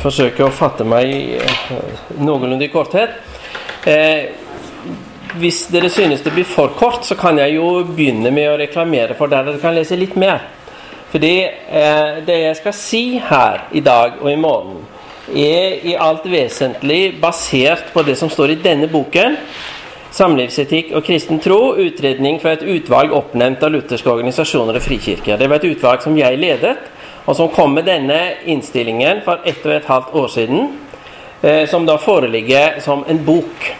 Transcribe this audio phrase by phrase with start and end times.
[0.00, 1.84] Forsøke å fatte meg eh,
[2.18, 3.14] noenlunde i korthet.
[3.86, 4.32] Eh,
[5.38, 9.16] hvis dere synes det blir for kort, så kan jeg jo begynne med å reklamere
[9.18, 10.44] for der dere kan lese litt mer.
[11.14, 14.82] Fordi eh, det jeg skal si her i dag og i morgen,
[15.30, 19.38] er i alt vesentlig basert på det som står i denne boken.
[20.14, 25.38] 'Samlivsetikk og kristen tro', utredning fra et utvalg oppnevnt av lutherske organisasjoner og frikirker.
[25.38, 26.76] Det var et utvalg som jeg ledet,
[27.24, 28.18] og som kom med denne
[28.50, 30.66] innstillingen for ett og et halvt år siden.
[31.42, 33.70] Eh, som da foreligger som en bok.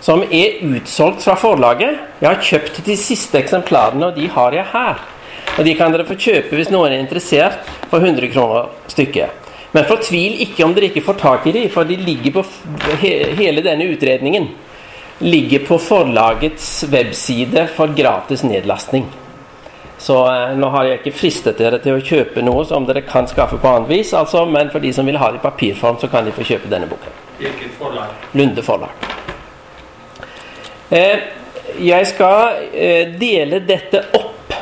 [0.00, 1.98] Som er utsolgt fra forlaget.
[2.20, 5.04] Jeg har kjøpt de siste eksemplarene, og de har jeg her.
[5.58, 9.36] Og de kan dere få kjøpe hvis noen er interessert, for 100 kroner stykket.
[9.72, 12.44] Men fortvil ikke om dere ikke får tak i de, for de ligger på
[13.02, 14.48] he hele denne utredningen
[15.20, 19.04] ligger på forlagets webside for gratis nedlastning.
[20.00, 23.28] Så eh, nå har jeg ikke fristet dere til å kjøpe noe som dere kan
[23.28, 26.08] skaffe på annet vis, altså, men for de som vil ha det i papirform, så
[26.08, 27.20] kan de få kjøpe denne boken.
[27.40, 28.16] Hvilket forlag?
[28.40, 29.08] Lunde forlag.
[30.90, 31.20] Eh,
[31.84, 34.56] jeg skal eh, dele dette opp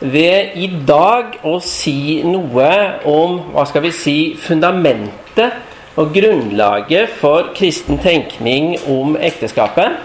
[0.00, 2.70] ved i dag å si noe
[3.10, 9.96] om hva skal vi si, fundamentet og grunnlaget for kristen tenkning om ekteskapet.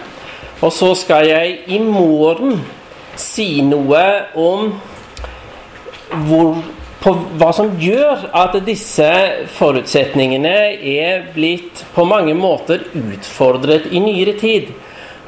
[0.61, 2.61] Og så skal jeg i morgen
[3.21, 4.05] si noe
[4.39, 4.71] om
[6.27, 6.57] hvor,
[7.01, 9.09] på hva som gjør at disse
[9.55, 10.55] forutsetningene
[10.93, 14.73] er blitt på mange måter utfordret i nyere tid.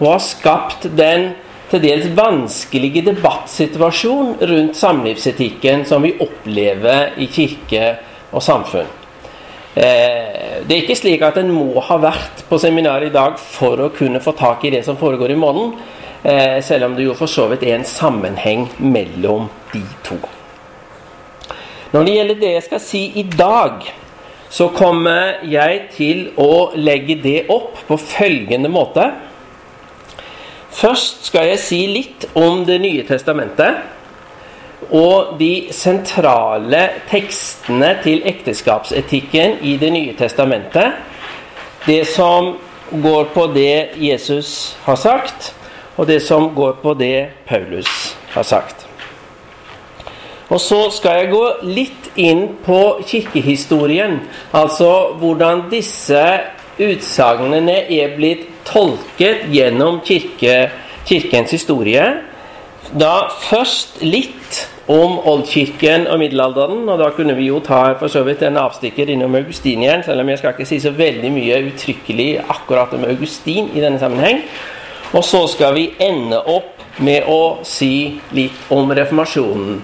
[0.02, 1.32] Og har skapt den
[1.72, 7.96] til dels vanskelige debattsituasjon rundt samlivsetikken som vi opplever i kirke
[8.34, 8.92] og samfunn.
[9.74, 13.82] Eh, det er ikke slik at en må ha vært på seminar i dag for
[13.82, 16.03] å kunne få tak i det som foregår i eh,
[16.64, 20.16] selv om det jo for så vidt er en sammenheng mellom de to.
[21.92, 23.84] Når det gjelder det jeg skal si i dag,
[24.54, 29.08] så kommer jeg til å legge det opp på følgende måte.
[30.74, 33.92] Først skal jeg si litt om Det nye testamentet
[34.94, 40.98] og de sentrale tekstene til ekteskapsetikken i Det nye testamentet.
[41.86, 42.56] Det som
[42.92, 45.54] går på det Jesus har sagt,
[45.98, 48.88] og det som går på det Paulus har sagt.
[50.50, 54.20] Og så skal jeg gå litt inn på kirkehistorien,
[54.54, 56.22] altså hvordan disse
[56.82, 60.70] utsagnene er blitt tolket gjennom kirke,
[61.08, 62.06] kirkens historie.
[62.94, 63.14] Da
[63.50, 68.44] først litt om oldkirken og middelalderen, og da kunne vi jo ta for så vidt
[68.44, 72.94] en avstikker innom Augustinien, selv om jeg skal ikke si så veldig mye uttrykkelig akkurat
[72.98, 74.44] om Augustin i denne sammenheng.
[75.14, 79.76] Og så skal vi ende opp med å si litt om reformasjonen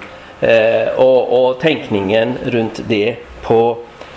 [0.42, 3.60] eh, og, og tenkningen rundt det på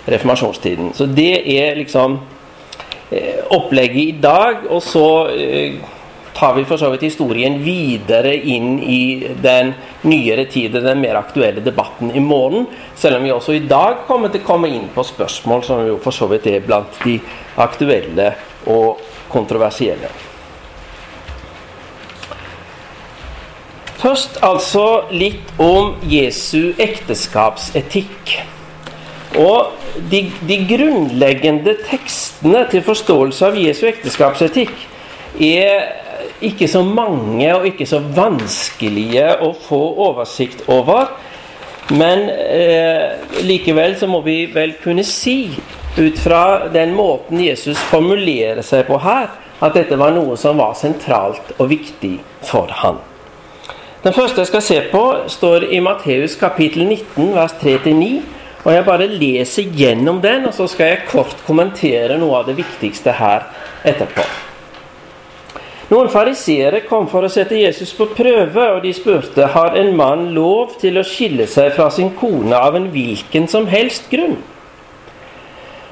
[0.09, 0.93] reformasjonstiden.
[0.97, 2.17] Så det er liksom
[3.11, 5.05] eh, opplegget i dag, og så
[5.37, 5.77] eh,
[6.33, 9.73] tar vi for så vidt historien videre inn i den
[10.09, 12.65] nyere tid, den mer aktuelle debatten i morgen.
[12.97, 16.01] Selv om vi også i dag kommer til å komme inn på spørsmål som jo
[16.01, 17.19] for så vidt er blant de
[17.61, 18.33] aktuelle
[18.65, 20.32] og kontroversielle.
[24.03, 28.33] Først altså litt om Jesu ekteskapsetikk.
[29.39, 29.71] Og
[30.11, 34.73] de, de grunnleggende tekstene til forståelse av Jesu ekteskapsetikk
[35.39, 35.87] er
[36.43, 41.13] ikke så mange og ikke så vanskelige å få oversikt over.
[41.95, 45.53] Men eh, likevel så må vi vel kunne si,
[45.95, 49.31] ut fra den måten Jesus formulerer seg på her,
[49.63, 52.99] at dette var noe som var sentralt og viktig for han.
[54.03, 58.09] Den første jeg skal se på, står i Matteus kapittel 19, vers 3-9.
[58.63, 62.57] Og jeg bare leser gjennom den, og så skal jeg kort kommentere noe av det
[62.57, 63.47] viktigste her
[63.87, 64.25] etterpå.
[65.91, 70.29] Noen fariseere kom for å sette Jesus på prøve, og de spurte har en mann
[70.35, 74.39] lov til å skille seg fra sin kone av en hvilken som helst grunn.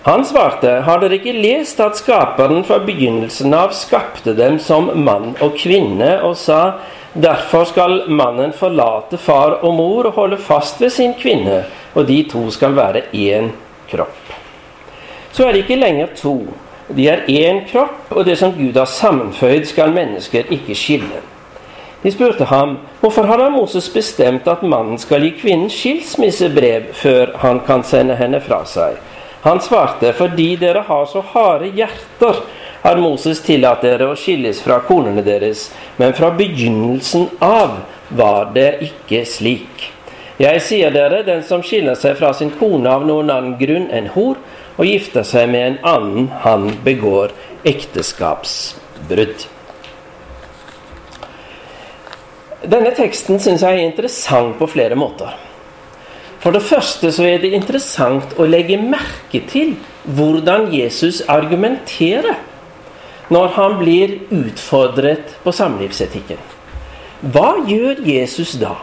[0.03, 5.35] Han svarte, har dere ikke lest at Skaperen fra begynnelsen av skapte dem som mann
[5.39, 6.79] og kvinne, og sa,
[7.13, 11.63] derfor skal mannen forlate far og mor og holde fast ved sin kvinne,
[11.95, 13.51] og de to skal være én
[13.91, 14.35] kropp.
[15.31, 16.37] Så er det ikke lenger to.
[16.95, 21.21] De er én kropp, og det som Gud har sammenføyd, skal mennesker ikke skille.
[22.03, 27.35] De spurte ham, hvorfor har da Moses bestemt at mannen skal gi kvinnen skilsmissebrev før
[27.43, 28.97] han kan sende henne fra seg?
[29.43, 32.41] Han svarte, fordi dere har så harde hjerter,
[32.81, 35.67] har Moses tillatt dere å skilles fra konene deres,
[35.97, 39.91] men fra begynnelsen av var det ikke slik.
[40.41, 44.09] Jeg sier dere, den som skiller seg fra sin kone av noen annen grunn enn
[44.15, 44.39] hor,
[44.79, 47.35] og gifter seg med en annen, han begår
[47.69, 49.45] ekteskapsbrudd.
[52.61, 55.33] Denne teksten syns jeg er interessant på flere måter.
[56.41, 59.75] For det første så er det interessant å legge merke til
[60.09, 62.39] hvordan Jesus argumenterer
[63.31, 66.39] når han blir utfordret på samlivsetikken.
[67.33, 68.75] Hva gjør Jesus da?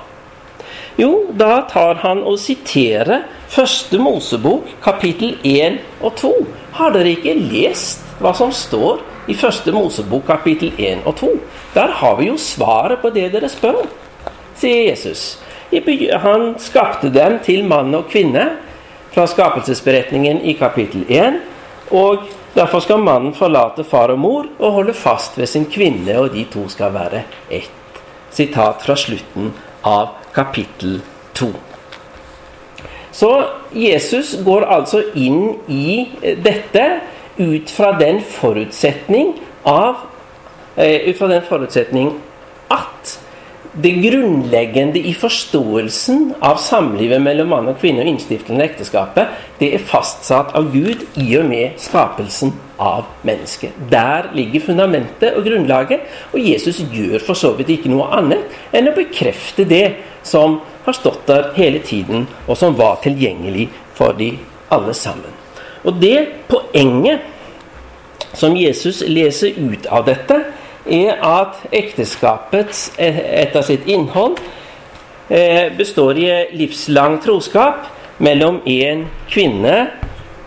[0.99, 6.33] Jo, da tar han og siterer Første Mosebok, kapittel 1 og 2.
[6.77, 9.01] Har dere ikke lest hva som står
[9.31, 11.31] i Første Mosebok, kapittel 1 og 2?
[11.77, 13.87] Der har vi jo svaret på det dere spør
[14.59, 15.39] sier Jesus.
[16.23, 18.47] Han skapte dem til mann og kvinne
[19.15, 21.41] fra skapelsesberetningen i kapittel 1.
[21.91, 26.33] Og derfor skal mannen forlate far og mor og holde fast ved sin kvinne, og
[26.35, 28.03] de to skal være ett.
[28.31, 29.53] Sitat fra slutten
[29.87, 31.01] av kapittel
[31.39, 31.53] 2.
[33.13, 33.31] Så
[33.75, 36.07] Jesus går altså inn i
[36.45, 36.85] dette
[37.39, 39.35] ut fra den forutsetning
[39.67, 40.05] av
[40.79, 42.13] ut fra den forutsetning
[42.71, 43.17] at
[43.83, 49.69] det grunnleggende i forståelsen av samlivet mellom mann og kvinne og innstiftelsen av ekteskapet, det
[49.77, 53.77] er fastsatt av Gud i og med skapelsen av mennesket.
[53.91, 58.91] Der ligger fundamentet og grunnlaget, og Jesus gjør for så vidt ikke noe annet enn
[58.91, 59.85] å bekrefte det
[60.27, 64.33] som har stått der hele tiden, og som var tilgjengelig for de
[64.75, 65.35] alle sammen.
[65.87, 67.23] Og det poenget
[68.35, 70.43] som Jesus leser ut av dette,
[70.89, 74.39] er at ekteskapets etter sitt innhold
[75.77, 77.89] består i livslang troskap
[78.25, 79.77] mellom en kvinne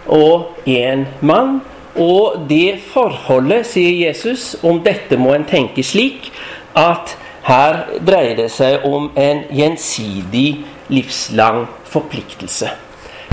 [0.09, 1.59] og en mann.
[1.95, 6.31] Og det forholdet, sier Jesus, om dette må en tenke slik
[6.77, 10.61] at her dreier det seg om en gjensidig
[10.91, 12.69] livslang forpliktelse.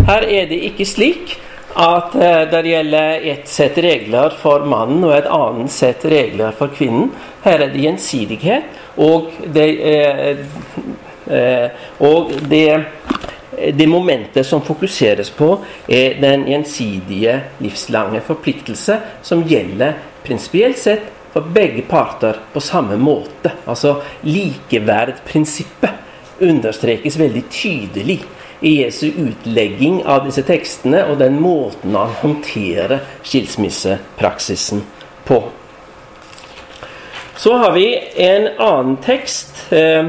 [0.09, 1.37] Her er det ikke slik
[1.79, 6.69] at eh, det gjelder ett sett regler for mannen og et annet sett regler for
[6.75, 7.13] kvinnen.
[7.45, 8.65] Her er det gjensidighet,
[8.99, 10.39] og det, eh,
[11.31, 11.71] eh,
[12.03, 12.83] og det,
[13.79, 19.95] det momentet som fokuseres på, er den gjensidige livslange forpliktelse som gjelder
[20.27, 23.55] prinsipielt sett for begge parter på samme måte.
[23.71, 25.95] Altså likeverdprinsippet
[26.43, 28.23] understrekes veldig tydelig
[28.61, 34.83] Jesu utlegging av disse tekstene og den måten han håndterer skilsmissepraksisen
[35.29, 35.43] på.
[37.39, 40.09] Så har vi en annen tekst eh,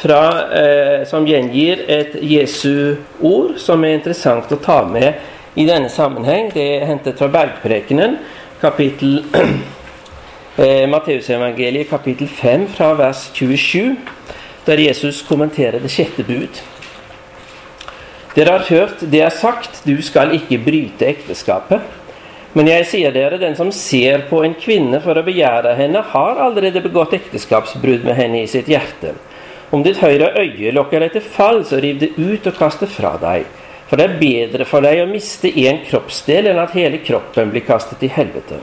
[0.00, 0.22] fra,
[0.62, 5.20] eh, som gjengir et Jesu ord, som er interessant å ta med
[5.54, 6.48] i denne sammenheng.
[6.54, 8.16] Det er hentet fra Bergprekenen,
[8.62, 9.20] kapittel
[10.56, 13.92] eh, Matteusevangeliet, kapittel 5, fra vers 27,
[14.64, 16.64] der Jesus kommenterer det sjette bud.
[18.32, 21.82] Dere har hørt det er sagt, du skal ikke bryte ekteskapet.
[22.56, 26.40] Men jeg sier dere, den som ser på en kvinne for å begjære henne, har
[26.40, 29.14] allerede begått ekteskapsbrudd med henne i sitt hjerte.
[29.72, 32.90] Om ditt høyre øye lokker deg til fall, så riv det ut og kast det
[32.92, 33.46] fra deg.
[33.88, 37.64] For det er bedre for deg å miste én kroppsdel enn at hele kroppen blir
[37.64, 38.60] kastet i helvete.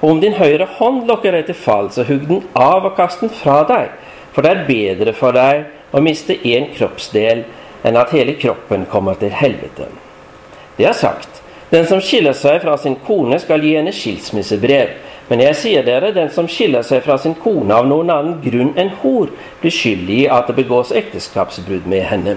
[0.00, 3.22] Og om din høyre hånd lokker deg til fall, så hugg den av og kast
[3.22, 3.94] den fra deg.
[4.34, 7.44] For det er bedre for deg å miste én kroppsdel
[7.86, 9.88] enn at hele kroppen kommer til helvete.
[10.76, 11.42] Det er sagt.
[11.70, 14.94] Den som skiller seg fra sin kone, skal gi henne skilsmissebrev.
[15.26, 18.76] Men jeg sier dere, den som skiller seg fra sin kone av noen annen grunn
[18.78, 19.32] enn hor,
[19.62, 22.36] blir skyldig i at det begås ekteskapsbrudd med henne.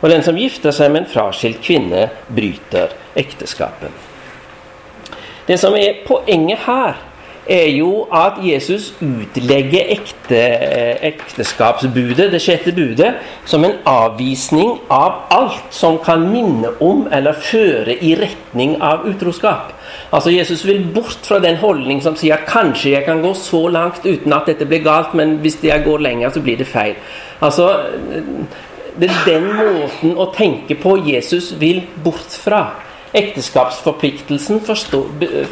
[0.00, 3.92] Og den som gifter seg med en fraskilt kvinne, bryter ekteskapet.
[5.44, 6.96] Det som er poenget her,
[7.50, 10.38] er jo at Jesus utlegger ekte,
[11.10, 13.16] ekteskapsbudet, det sjette budet,
[13.48, 19.74] som en avvisning av alt som kan minne om eller føre i retning av utroskap.
[20.14, 23.66] Altså Jesus vil bort fra den holdning som sier at kanskje jeg kan gå så
[23.68, 26.94] langt uten at dette blir galt, men hvis jeg går lenger, så blir det feil.
[27.40, 27.72] Altså,
[29.00, 32.89] Det er den måten å tenke på Jesus vil bort fra.
[33.12, 34.60] Ekteskapsforpliktelsen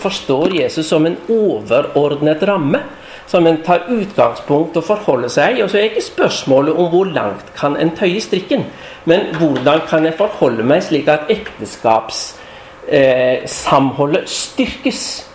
[0.03, 2.79] forstår, Jesus som en overordnet ramme.
[3.27, 7.53] Som en tar utgangspunkt og forholder seg Og så er ikke spørsmålet om hvor langt
[7.59, 8.65] kan en tøye strikken,
[9.05, 15.29] men hvordan kan jeg forholde meg slik at ekteskapssamholdet eh, styrkes.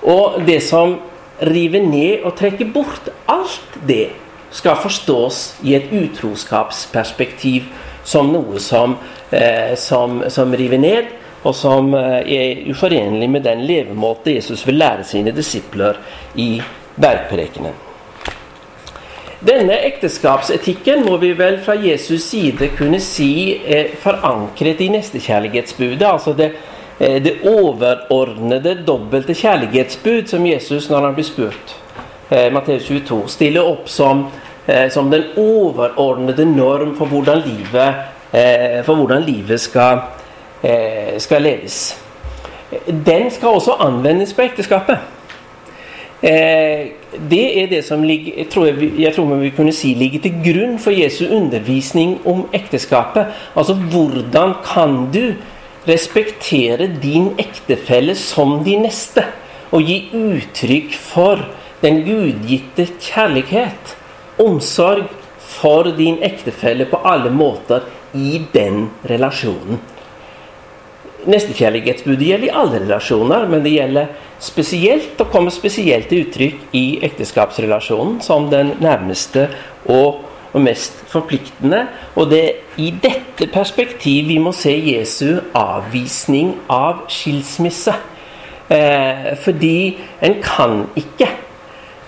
[0.00, 1.00] Og det som
[1.44, 4.08] river ned og trekker bort alt det,
[4.50, 7.62] skal forstås i et utroskapsperspektiv
[8.04, 8.96] som noe som,
[9.30, 11.04] eh, som, som river ned
[11.42, 15.96] og som eh, er uforenlig med den levemåte Jesus vil lære sine disipler
[16.36, 16.60] i
[17.00, 17.86] bergprekenen.
[19.40, 26.04] Denne ekteskapsetikken må vi vel fra Jesus side kunne si er forankret i nestekjærlighetsbudet.
[26.04, 26.50] Altså det,
[27.00, 31.76] eh, det overordnede, dobbelte kjærlighetsbud som Jesus, når han blir spurt,
[32.28, 34.26] eh, Matteus 22, stiller opp som,
[34.90, 37.94] som den overordnede norm for hvordan livet,
[38.86, 39.98] for hvordan livet skal,
[41.18, 41.76] skal leves.
[42.86, 44.98] Den skal også anvendes på ekteskapet.
[46.22, 46.92] Eh,
[47.30, 50.34] det er det som ligger, jeg tror, jeg, jeg tror vi kunne si ligger til
[50.44, 53.32] grunn for Jesu undervisning om ekteskapet.
[53.56, 55.32] Altså hvordan kan du
[55.88, 59.24] respektere din ektefelle som din neste?
[59.72, 61.40] Og gi uttrykk for
[61.80, 63.96] den gudgitte kjærlighet,
[64.42, 65.06] omsorg
[65.40, 69.80] for din ektefelle på alle måter i den relasjonen.
[71.28, 76.84] Nestekjærlighetsbudet gjelder i alle relasjoner, men det gjelder spesielt og kommer spesielt til uttrykk i
[77.04, 79.48] ekteskapsrelasjonen som den nærmeste
[79.90, 81.84] og, mest forpliktende.
[82.18, 87.94] Og det er i dette perspektiv vi må se Jesu avvisning av skilsmisse.
[88.70, 91.28] Eh, fordi en kan ikke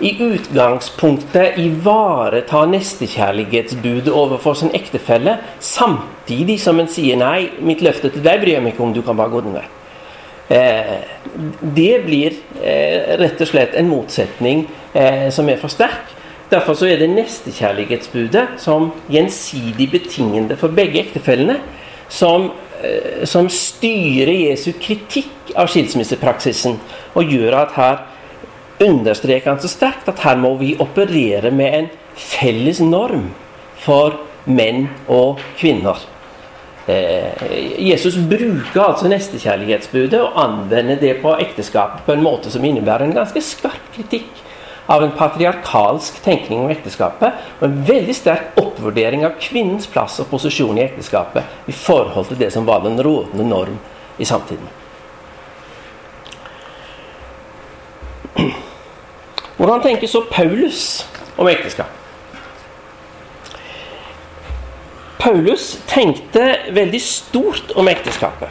[0.02, 8.24] i utgangspunktet ivareta nestekjærlighetsbudet overfor sin ektefelle, samtidig som en sier 'nei, mitt løfte til
[8.24, 9.68] deg bryr jeg meg ikke om, du kan bare gå den vei'.
[10.50, 10.98] Eh,
[11.74, 12.32] det blir
[12.62, 16.10] eh, rett og slett en motsetning eh, som er for sterk.
[16.50, 21.60] Derfor så er det nestekjærlighetsbudet som gjensidig betingende for begge ektefellene,
[22.08, 22.50] som,
[22.82, 26.80] eh, som styrer Jesu kritikk av skilsmissepraksisen,
[27.14, 28.11] og gjør at her
[28.84, 33.30] understreker han så sterkt at her må vi operere med en felles norm
[33.82, 36.00] for menn og kvinner.
[36.90, 43.06] Eh, Jesus bruker altså nestekjærlighetsbudet og anvender det på ekteskapet på en måte som innebærer
[43.06, 44.42] en ganske skarp kritikk
[44.90, 50.30] av en patriarkalsk tenkning om ekteskapet, og en veldig sterk oppvurdering av kvinnens plass og
[50.32, 53.78] posisjon i ekteskapet i forhold til det som var den rådende norm
[54.18, 54.81] i samtiden.
[59.62, 61.06] Hvordan tenker så Paulus
[61.38, 61.86] om ekteskap?
[65.22, 68.50] Paulus tenkte veldig stort om ekteskapet.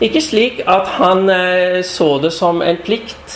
[0.00, 3.34] Ikke slik at han eh, så det som en plikt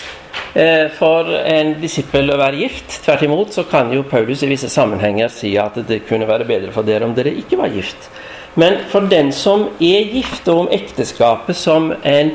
[0.57, 3.03] eh, for en disippel å være gift.
[3.05, 6.73] Tvert imot så kan jo Paulus i visse sammenhenger si at det kunne være bedre
[6.73, 8.09] for dere om dere ikke var gift.
[8.57, 12.33] Men for den som er gift, og om ekteskapet som en,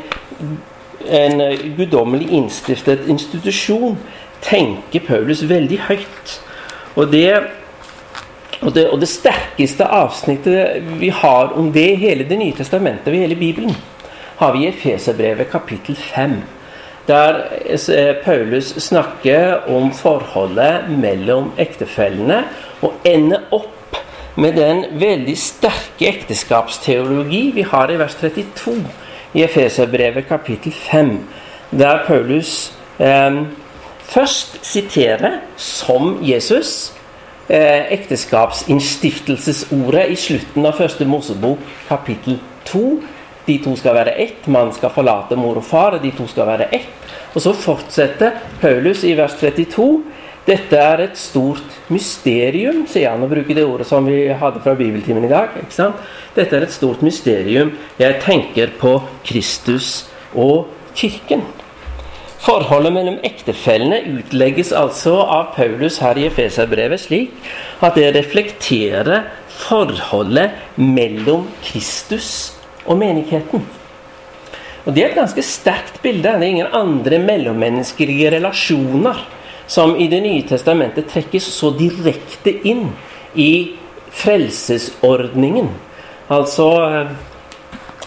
[1.10, 3.98] en guddommelig innstiftet institusjon,
[4.42, 6.34] tenker Paulus veldig høyt.
[6.98, 7.30] Og det,
[8.62, 13.12] og det, og det sterkeste avsnittet vi har om det i hele Det nye testamentet,
[13.14, 13.76] ved hele Bibelen,
[14.38, 16.42] har vi i Efeserbrevet kapittel 5.
[17.08, 22.44] Der eh, Paulus snakker om forholdet mellom ektefellene,
[22.82, 23.74] og ender opp
[24.36, 28.76] med den veldig sterke ekteskapsteologi vi har i vers 32
[29.34, 31.14] i Efeserbrevet kapittel 5,
[31.72, 33.42] der Paulus eh,
[34.08, 36.94] først sitere, som Jesus,
[37.50, 41.58] eh, ekteskapsinnstiftelsesordet i slutten av første Mosebok,
[41.90, 43.02] kapittel 2.
[43.48, 44.48] De to skal være ett.
[44.48, 46.88] Man skal forlate mor og far, de to skal være ett.
[47.36, 50.04] Og så fortsetter Paulus i vers 32.
[50.48, 54.76] Dette er et stort mysterium, sier han, og bruker det ordet som vi hadde fra
[54.80, 55.50] bibeltimen i dag.
[55.60, 55.96] ikke sant?
[56.36, 57.74] Dette er et stort mysterium.
[58.00, 61.44] Jeg tenker på Kristus og Kirken.
[62.48, 67.34] Forholdet mellom ektefellene utlegges altså av Paulus her i Efeserbrevet slik
[67.84, 72.54] at det reflekterer forholdet mellom Kristus
[72.86, 73.66] og menigheten.
[74.86, 76.24] Og Det er et ganske sterkt bilde.
[76.24, 79.20] Det er ingen andre mellommenneskelige relasjoner
[79.68, 82.94] som i Det nye testamentet trekkes så direkte inn
[83.36, 83.76] i
[84.08, 85.68] frelsesordningen.
[86.32, 86.70] Altså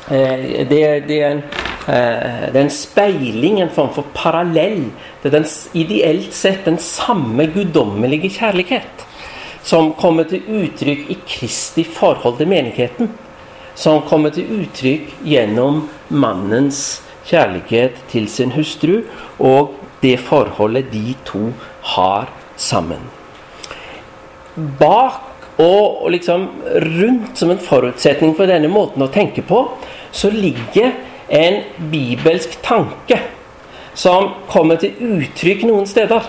[0.08, 4.90] eh, det, det er en Eh, det er en speiling, en form for parallell
[5.22, 9.06] til den ideelt sett den samme guddommelige kjærlighet
[9.62, 13.10] som kommer til uttrykk i Kristi forhold til menigheten.
[13.74, 19.00] Som kommer til uttrykk gjennom mannens kjærlighet til sin hustru
[19.38, 21.50] og det forholdet de to
[21.94, 23.02] har sammen.
[24.80, 25.26] Bak
[25.60, 29.66] og liksom rundt som en forutsetning for denne måten å tenke på,
[30.12, 30.94] så ligger
[31.30, 33.20] en bibelsk tanke
[33.94, 36.26] som kommer til uttrykk noen steder.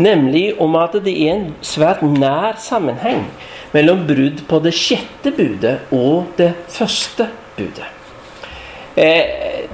[0.00, 3.26] Nemlig om at det er en svært nær sammenheng
[3.74, 7.28] mellom brudd på det sjette budet og det første
[7.58, 7.88] budet.
[8.96, 9.66] Eh,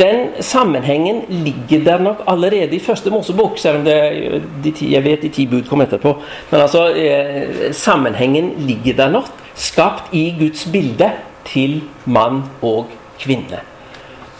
[0.00, 5.22] den sammenhengen ligger der nok allerede i første Mosebok, selv om det, de jeg vet
[5.22, 6.16] de ti bud kom etterpå.
[6.50, 11.10] Men altså, eh, sammenhengen ligger der nok, skapt i Guds bilde
[11.44, 12.88] til mann og
[13.20, 13.60] kvinne.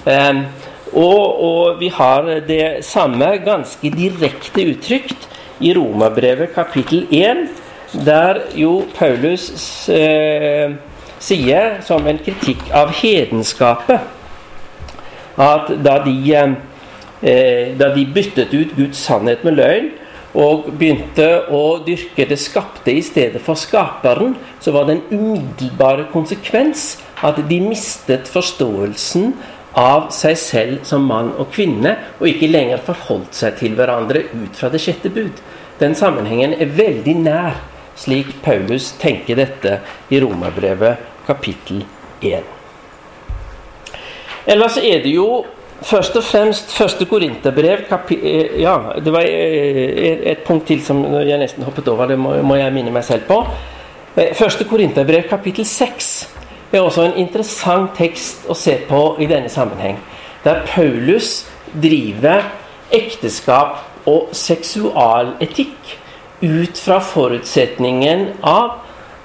[0.07, 0.43] Eh,
[0.93, 5.29] og, og vi har det samme ganske direkte uttrykt
[5.61, 7.45] i Romerbrevet kapittel 1,
[8.07, 9.51] der jo Paulus
[9.93, 10.73] eh,
[11.21, 14.01] sier som en kritikk av hedenskapet
[15.41, 16.17] at da de,
[17.23, 19.91] eh, da de byttet ut Guds sannhet med løgn
[20.39, 26.07] og begynte å dyrke det skapte i stedet for skaperen, så var det en umiddelbare
[26.13, 29.33] konsekvens at de mistet forståelsen
[29.79, 34.57] av seg selv som mann og kvinne, og ikke lenger forholdt seg til hverandre ut
[34.59, 35.43] fra det sjette bud.
[35.81, 37.61] Den sammenhengen er veldig nær,
[38.01, 39.79] slik Paulus tenker dette
[40.11, 41.85] i Romerbrevet kapittel
[42.25, 42.45] 1.
[44.51, 45.45] Ellers er det jo
[45.85, 51.39] først og fremst første Korinterbrev eh, Ja, det var eh, et punkt til som jeg
[51.41, 52.09] nesten hoppet over.
[52.11, 53.43] Det må jeg minne meg selv på.
[54.17, 56.40] Eh, Første Korinterbrev kapittel 6
[56.79, 59.99] er også en interessant tekst å se på i denne sammenheng.
[60.45, 61.47] Der Paulus
[61.83, 62.45] driver
[62.95, 65.97] ekteskap og seksualetikk
[66.41, 68.79] ut fra forutsetningen av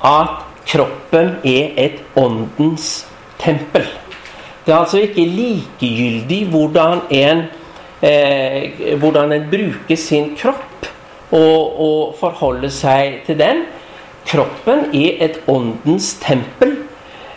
[0.05, 3.05] at kroppen er et åndens
[3.39, 3.85] tempel.
[4.65, 7.43] Det er altså ikke likegyldig hvordan en,
[8.01, 10.89] eh, hvordan en bruker sin kropp
[11.31, 13.65] og, og forholder seg til den.
[14.25, 16.77] Kroppen er et åndens tempel.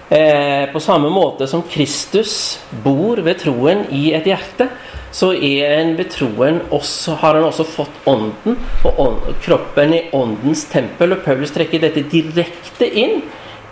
[0.09, 4.71] Eh, på samme måte som Kristus bor ved troen i et hjerte,
[5.13, 8.57] så er en ved troen også, har han også fått ånden,
[8.89, 11.13] og ånd, kroppen i åndens tempel.
[11.13, 13.21] Og Paulus trekker dette direkte inn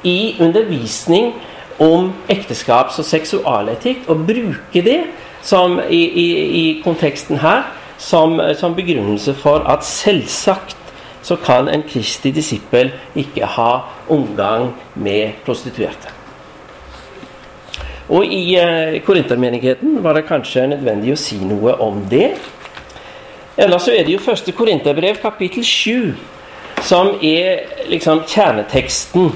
[0.05, 1.33] i undervisning
[1.81, 5.01] om ekteskaps- og seksualetikk, og bruker det
[5.45, 6.29] som i, i,
[6.61, 7.65] i konteksten her
[7.97, 10.77] som, som begrunnelse for at selvsagt
[11.25, 13.71] så kan en kristig disippel ikke ha
[14.13, 16.13] omgang med prostituerte.
[18.09, 22.37] Og i eh, korintermenigheten var det kanskje nødvendig å si noe om det.
[23.59, 26.15] Ellers så er det jo første korinterbrev, kapittel 7,
[26.87, 29.33] som er liksom kjerneteksten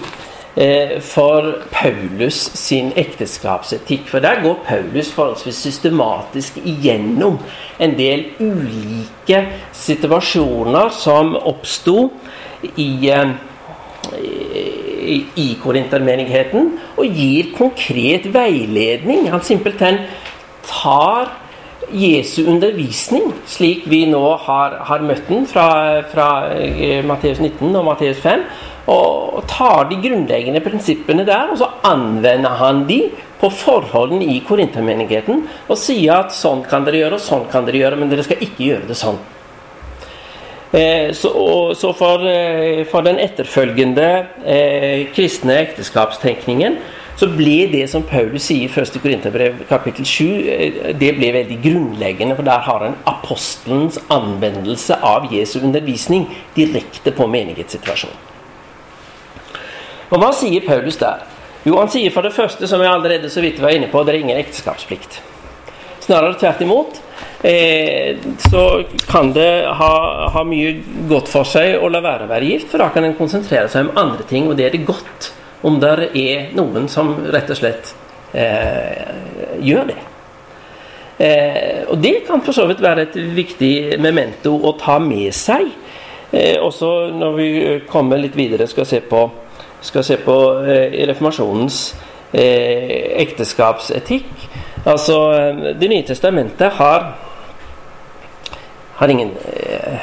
[0.54, 4.06] eh, for Paulus sin ekteskapsetikk.
[4.12, 7.40] For der går Paulus forholdsvis systematisk igjennom
[7.80, 12.10] en del ulike situasjoner som oppsto
[12.76, 13.34] i eh,
[15.10, 19.28] i, korintermenigheten og gir konkret veiledning.
[19.32, 20.02] Han simpelthen
[20.66, 21.30] tar
[21.90, 27.86] Jesu undervisning, slik vi nå har, har møtt den fra, fra eh, Matteus 19 og
[27.88, 28.44] Matteus 5,
[28.90, 33.02] og, og tar de grunnleggende prinsippene der, og så anvender han de
[33.40, 37.82] på forholdene i korintermenigheten og sier at sånn kan dere gjøre, og sånn kan dere
[37.82, 39.18] gjøre, men dere skal ikke gjøre det sånn.
[40.72, 44.08] Eh, så, og, så for, eh, for, den etterfølgende
[44.46, 46.78] eh, kristne ekteskapstenkningen
[47.20, 48.94] så ble det som Paulus sier i 1.
[49.02, 55.26] Korinterbrev kapittel 7, eh, det ble veldig grunnleggende, for der har han apostelens anvendelse av
[55.34, 58.28] Jesu undervisning direkte på menighetssituasjonen.
[60.10, 61.26] Og hva sier Paulus der?
[61.66, 64.14] Jo, han sier for det første, som jeg allerede så vidt var inne på, det
[64.14, 65.20] er ingen ekteskapsplikt.
[66.00, 67.02] Snarere tvert imot.
[67.42, 68.16] Eh,
[68.50, 68.64] så
[69.08, 69.92] kan det ha,
[70.34, 70.74] ha, mye
[71.08, 73.88] godt for seg å la være å være gift, for da kan en konsentrere seg
[73.88, 75.30] om andre ting, og det er det godt
[75.64, 77.94] om det er noen som rett og slett
[78.36, 79.98] eh, gjør det.
[81.20, 85.68] Eh, og det kan for så vidt være et viktig memento å ta med seg.
[86.30, 87.48] Eh, også når vi
[87.90, 89.24] kommer litt videre, skal se på,
[89.84, 91.80] skal se på eh, reformasjonens
[92.32, 94.49] eh, ekteskapsetikk.
[94.86, 95.16] Altså,
[95.80, 97.12] Det nye testamentet har
[99.00, 99.30] har ingen,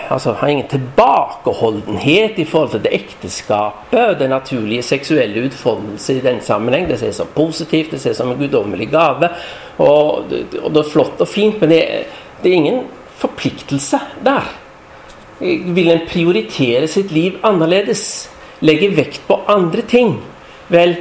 [0.09, 6.23] altså, har ingen tilbakeholdenhet i forhold til det ekteskapet og den naturlige seksuelle utfoldelse i
[6.23, 6.87] den sammenheng.
[6.89, 9.29] Det ses som positivt, det ses som en guddommelig gave.
[9.77, 10.25] Og,
[10.63, 11.83] og, det er flott og fint, men det,
[12.41, 12.79] det er ingen
[13.21, 14.49] forpliktelse der.
[15.77, 18.31] Vil en prioritere sitt liv annerledes?
[18.65, 20.15] Legge vekt på andre ting?
[20.73, 20.97] Vel,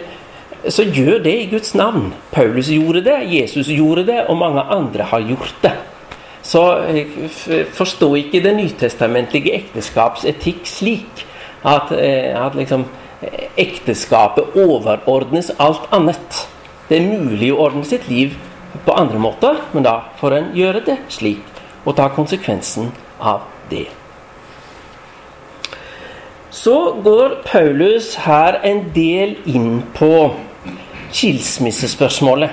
[0.73, 2.13] så gjør det i Guds navn.
[2.33, 5.73] Paulus gjorde det, Jesus gjorde det, og mange andre har gjort det.
[6.47, 6.63] Så
[7.75, 11.25] forstå ikke det nytestamentlige ekteskapsetikk slik
[11.67, 12.87] at, at liksom,
[13.59, 16.47] ekteskapet overordnes alt annet.
[16.89, 18.37] Det er mulig å ordne sitt liv
[18.87, 21.43] på andre måter, men da får en gjøre det slik
[21.87, 23.89] og ta konsekvensen av det.
[26.51, 30.13] Så går Paulus her en del inn på
[31.13, 32.51] skilsmissespørsmålet.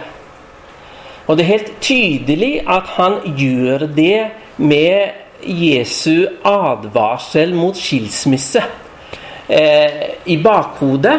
[1.28, 8.64] Og det er helt tydelig at han gjør det med Jesu advarsel mot skilsmisse
[9.48, 11.16] eh, i bakhodet.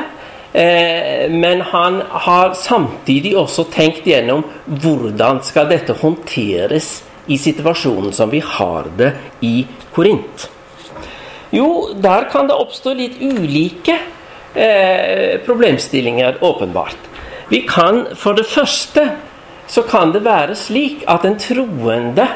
[0.52, 8.30] Eh, men han har samtidig også tenkt gjennom hvordan skal dette håndteres i situasjonen som
[8.30, 10.50] vi har det i Korint.
[11.54, 13.96] Jo, der kan det oppstå litt ulike
[14.54, 17.13] eh, problemstillinger, åpenbart.
[17.48, 19.08] Vi kan for det første
[19.66, 22.26] så kan det være slik at en troende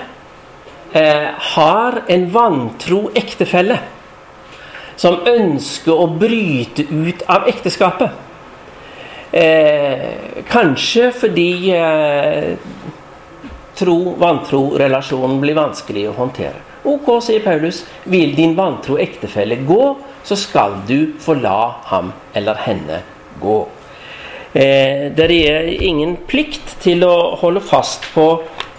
[0.93, 3.79] eh, har en vantro ektefelle
[4.99, 8.11] som ønsker å bryte ut av ekteskapet.
[9.31, 12.57] Eh, kanskje fordi eh,
[13.79, 16.65] tro-vantro-relasjonen blir vanskelig å håndtere.
[16.89, 19.83] Ok, sier Paulus, vil din vantro ektefelle gå,
[20.25, 21.61] så skal du få la
[21.93, 23.03] ham eller henne
[23.43, 23.61] gå.
[24.53, 28.31] Eh, det er ingen plikt til å holde fast på,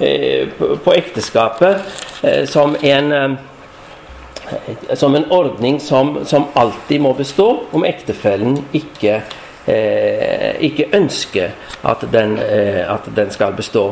[0.02, 7.14] eh, på, på ekteskapet eh, som, en, eh, som en ordning som, som, alltid må
[7.14, 9.22] bestå om ektefellen ikke,
[9.70, 11.54] eh, ikke ønsker
[11.86, 13.92] at den, eh, at den skal bestå.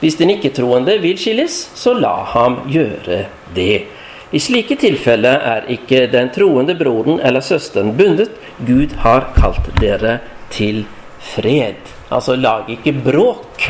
[0.00, 3.22] hvis den ikke-troende vil skilles, så la ham gjøre
[3.56, 3.86] det.
[4.34, 8.32] I slike tilfeller er ikke den troende broren eller søsteren bundet.
[8.66, 10.18] Gud har kalt dere
[10.50, 10.82] til
[11.22, 11.78] fred.
[12.10, 13.68] Altså lag ikke bråk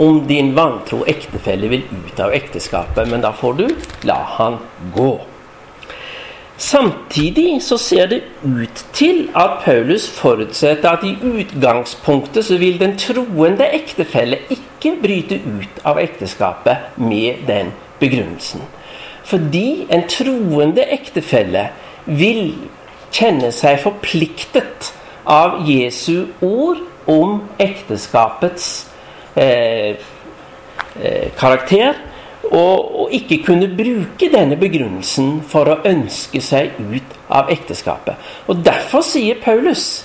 [0.00, 3.68] om din vantro ektefelle vil ut av ekteskapet, men da får du
[4.04, 4.58] la han
[4.92, 5.14] gå.
[6.56, 12.94] Samtidig så ser det ut til at Paulus forutsetter at i utgangspunktet så vil den
[13.00, 18.62] troende ektefelle ikke bryte ut av ekteskapet med den begrunnelsen.
[19.24, 21.68] Fordi en troende ektefelle
[22.04, 22.54] vil
[23.14, 24.90] kjenne seg forpliktet
[25.24, 28.66] av Jesu ord om ekteskapets
[29.36, 29.96] eh,
[31.00, 31.96] eh, karakter,
[32.44, 38.20] og, og, ikke kunne bruke denne begrunnelsen for å ønske seg ut av ekteskapet.
[38.52, 40.04] Og Derfor sier Paulus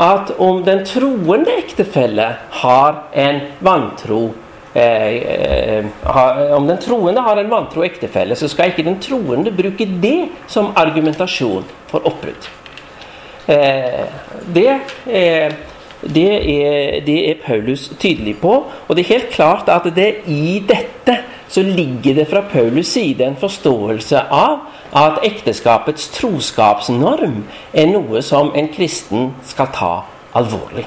[0.00, 2.28] at om den troende ektefelle
[2.62, 4.30] har en vantro
[4.74, 9.86] Eh, ha, om den troende har en vantro ektefelle, så skal ikke den troende bruke
[10.02, 12.46] det som argumentasjon for oppbrudd.
[13.50, 14.04] Eh,
[14.54, 14.68] det,
[15.06, 15.56] er,
[16.02, 18.52] det, er, det er Paulus tydelig på,
[18.86, 21.18] og det er helt klart at det i dette
[21.50, 24.60] så ligger det fra Paulus side en forståelse av
[24.94, 27.42] at ekteskapets troskapsnorm
[27.74, 29.92] er noe som en kristen skal ta
[30.38, 30.86] alvorlig.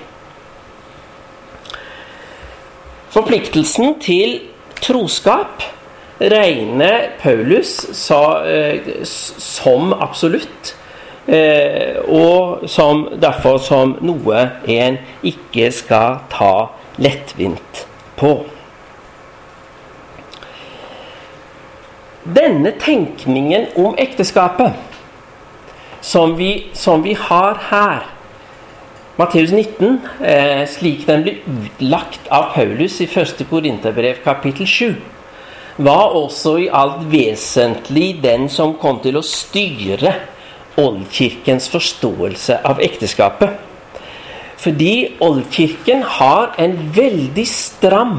[3.14, 4.40] Forpliktelsen til
[4.82, 5.62] troskap
[6.18, 7.76] regner Paulus
[8.10, 10.74] eh, som absolutt.
[11.28, 17.86] Eh, og som, derfor som noe en ikke skal ta lettvint
[18.20, 18.34] på.
[22.24, 24.74] Denne tenkningen om ekteskapet
[26.04, 28.10] som vi, som vi har her,
[29.16, 33.46] Matteus 19, eh, slik den blir utlagt av Paulus i 1.
[33.46, 34.96] Korinterbrev kapittel 7,
[35.78, 40.16] var også i alt vesentlig den som kom til å styre
[40.82, 43.54] oldkirkens forståelse av ekteskapet.
[44.58, 48.16] Fordi oldkirken har en veldig stram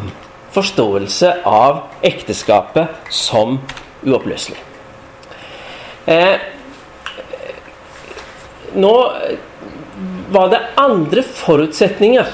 [0.55, 3.59] forståelse av ekteskapet som
[4.07, 4.63] uoppløselig.
[6.07, 6.39] Eh,
[8.79, 8.95] nå
[10.35, 12.29] var det andre forutsetninger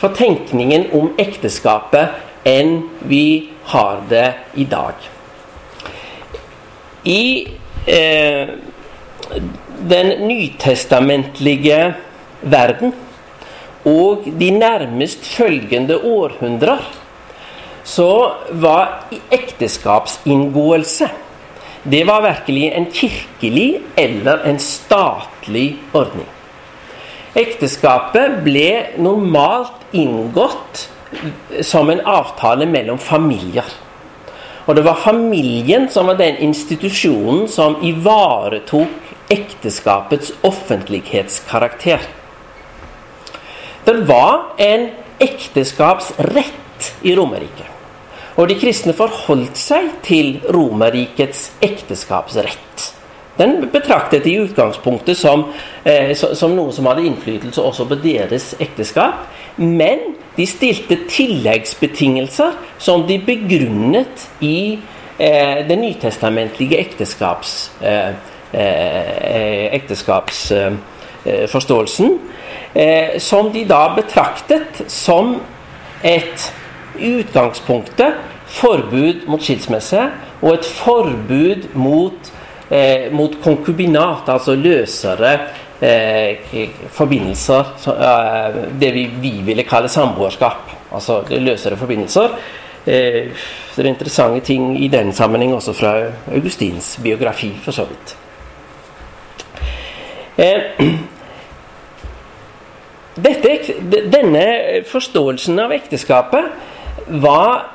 [0.00, 2.14] for tenkningen om ekteskapet
[2.48, 2.76] enn
[3.08, 4.26] vi har det
[4.60, 4.94] i dag.
[7.04, 7.24] I
[7.90, 8.52] eh,
[9.94, 11.80] den nytestamentlige
[12.40, 12.94] verden
[13.84, 16.86] og de nærmest følgende århundrer
[17.84, 18.10] så
[18.64, 21.10] var ekteskapsinngåelse
[21.84, 26.28] det var virkelig en kirkelig eller en statlig ordning.
[27.34, 30.84] Ekteskapet ble normalt inngått
[31.66, 33.66] som en avtale mellom familier.
[34.64, 42.06] Og det var familien som var den institusjonen som ivaretok ekteskapets offentlighetskarakter.
[43.84, 47.70] Det var en ekteskapsrett i Romerriket.
[48.38, 52.94] Og de kristne forholdt seg til Romerrikets ekteskapsrett.
[53.38, 55.44] Den betraktet de i utgangspunktet som,
[55.84, 59.14] eh, som, noe som hadde innflytelse også på deres ekteskap.
[59.56, 59.98] Men
[60.36, 64.78] de stilte tilleggsbetingelser som de begrunnet i
[65.18, 68.08] eh, det nytestamentlige ekteskaps, eh,
[68.54, 72.18] eh ekteskapsforståelsen.
[72.74, 75.40] Eh, som de da betraktet som
[76.04, 76.54] et
[76.98, 78.14] utgangspunktet
[78.46, 80.00] forbud mot skilsmisse
[80.42, 82.32] og et forbud mot,
[82.70, 85.32] eh, mot konkubinat, altså løsere
[85.80, 87.64] eh, forbindelser.
[87.78, 90.70] Så, eh, det vi, vi, ville kalle samboerskap.
[90.92, 92.36] Altså løsere forbindelser.
[92.86, 93.30] Eh,
[93.76, 95.94] det er interessante ting i den sammenheng også fra
[96.32, 98.16] Augustins biografi, for så vidt.
[100.36, 100.62] Eh,
[103.26, 103.58] dette,
[104.12, 104.46] denne
[104.90, 106.44] forståelsen av ekteskapet
[107.22, 107.73] var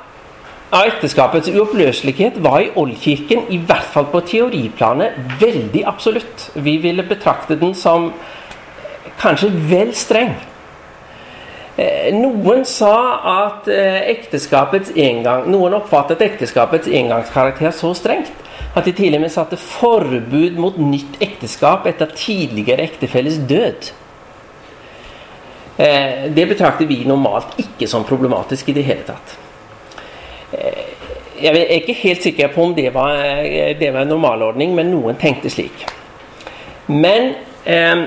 [0.70, 6.50] av ekteskapets uoppløselighet var i Oldkirken, i hvert fall på teoriplanet, veldig absolutt.
[6.54, 8.12] Vi ville betrakte den som
[9.20, 10.36] kanskje vel streng.
[11.80, 12.94] Eh, noen sa
[13.46, 18.34] at eh, ekteskapets engang, noen oppfattet ekteskapets engangskarakter så strengt
[18.76, 23.92] at de til og med satte forbud mot nytt ekteskap etter tidligere ektefelles død.
[25.80, 29.38] Eh, det betrakter vi normalt ikke som problematisk i det hele tatt.
[30.52, 34.90] Jeg er ikke helt sikker på om det var, eh, det var en normalordning, men
[34.92, 35.86] noen tenkte slik.
[36.86, 37.34] Men
[37.64, 38.04] eh,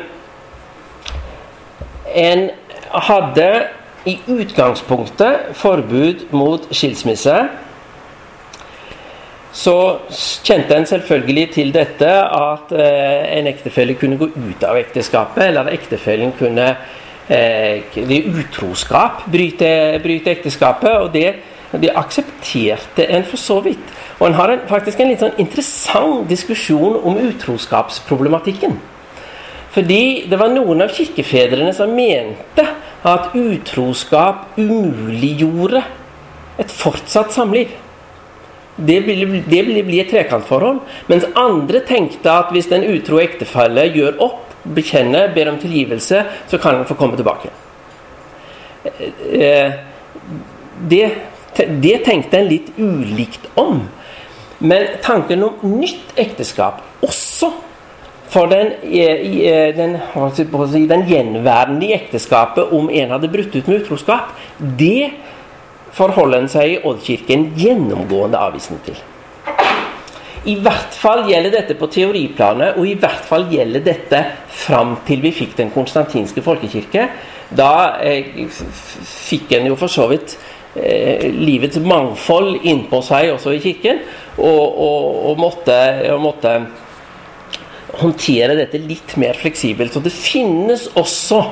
[2.15, 2.49] en
[2.93, 3.49] hadde
[4.05, 7.35] i utgangspunktet forbud mot skilsmisse.
[9.53, 9.75] Så
[10.43, 15.67] kjente en selvfølgelig til dette at eh, en ektefelle kunne gå ut av ekteskapet, eller
[15.67, 16.71] at ektefellen kunne
[17.29, 20.91] eh, ved utroskap bryte, bryte ekteskapet.
[20.97, 21.35] og det
[21.81, 23.93] de aksepterte en for så vidt.
[24.19, 28.77] Og en har en, faktisk en litt sånn interessant diskusjon om utroskapsproblematikken.
[29.73, 32.65] Fordi det var noen av kirkefedrene som mente
[33.03, 35.81] at utroskap umuliggjorde
[36.61, 37.73] et fortsatt samliv.
[38.77, 39.41] Det ville,
[39.85, 40.81] bli et trekantforhold.
[41.09, 46.61] Mens andre tenkte at hvis den utro ektefelle gjør opp, bekjenner, ber om tilgivelse, så
[46.61, 47.51] kan han få komme tilbake.
[48.85, 49.75] Eh, eh,
[50.89, 51.05] det
[51.57, 53.83] det tenkte en litt ulikt om.
[54.63, 57.51] Men tanken om nytt ekteskap, også
[58.33, 58.71] for den,
[59.77, 59.97] den,
[60.89, 65.11] den gjenværende i ekteskapet om en hadde brutt ut med utroskap, det
[65.93, 69.01] forholder en seg i Oldkirken gjennomgående avvisende til.
[70.49, 74.23] I hvert fall gjelder dette på teoriplanet, og i hvert fall gjelder dette
[74.63, 77.05] fram til vi fikk den konstantinske folkekirke.
[77.53, 77.69] Da
[78.03, 80.35] eh, fikk en jo for så vidt
[80.75, 84.01] eh, livets mangfold innpå seg også i kirken,
[84.37, 85.77] og, og, og, måtte,
[86.13, 86.55] og, måtte,
[87.93, 89.93] håndtere dette litt mer fleksibelt.
[89.93, 91.43] Så det finnes også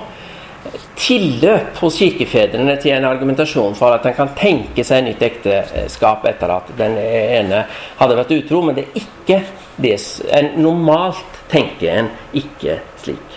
[0.97, 6.53] tilløp hos kirkefedrene til en argumentasjon for at en kan tenke seg nytt ekteskap etter
[6.53, 7.63] at den ene
[7.99, 9.41] hadde vært utro, men det er ikke
[9.81, 9.95] det
[10.37, 13.30] en Normalt tenker en ikke slik.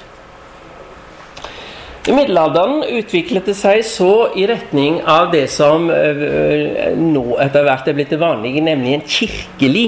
[2.04, 7.88] I middelalderen utviklet det seg så i retning av det som eh, nå etter hvert
[7.88, 9.86] er blitt det vanlige, nemlig en kirkelig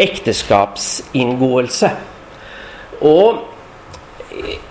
[0.00, 1.90] ekteskapsinngåelse.
[3.04, 3.44] Og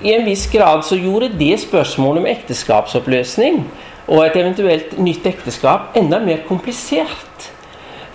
[0.02, 3.62] i en viss grad så gjorde det spørsmålet om ekteskapsoppløsning
[4.08, 7.52] og et eventuelt nytt ekteskap enda mer komplisert.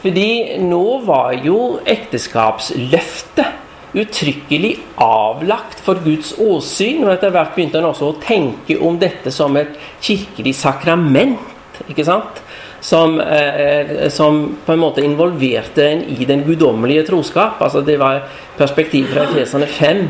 [0.02, 3.46] Fordi nå var jo ekteskapsløftet
[3.92, 7.05] uttrykkelig avlagt for Guds åsyn.
[7.05, 11.48] Og etter hvert begynte han også å tenke om dette som et kirkelig sakrament.
[11.88, 12.42] ikke sant?
[12.81, 17.61] Som, eh, som på en måte involverte en i den guddommelige troskap.
[17.61, 20.09] altså Det var perspektiv fra Efesene 5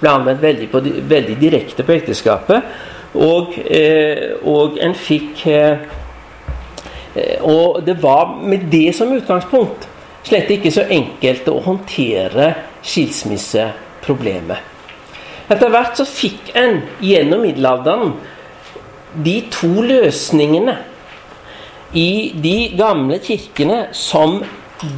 [0.00, 2.62] ble anvendt veldig, på, veldig direkte på ekteskapet.
[3.14, 5.76] Og, eh, og en fikk eh,
[7.44, 9.86] Og det var med det som utgangspunkt
[10.24, 14.58] slett ikke så enkelt å håndtere skilsmisseproblemet.
[15.50, 18.14] Etter hvert så fikk en gjennom middelalderen
[19.24, 20.78] de to løsningene
[21.98, 24.40] i de gamle kirkene som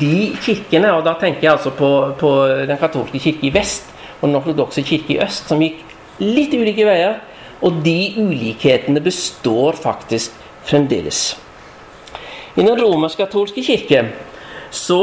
[0.01, 2.31] de kirkene, og da tenker jeg altså på, på
[2.69, 5.83] den katolske kirke i vest og den ortodokse kirke i øst, som gikk
[6.23, 7.19] litt ulike veier,
[7.65, 11.35] og de ulikhetene består faktisk fremdeles.
[12.55, 14.05] I den romersk-katolske kirke
[14.75, 15.03] så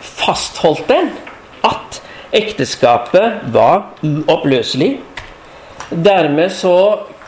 [0.00, 1.10] fastholdt en
[1.66, 2.00] at
[2.32, 5.00] ekteskapet var uoppløselig.
[5.90, 6.76] Dermed så